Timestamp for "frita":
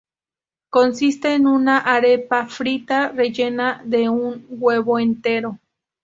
2.47-3.09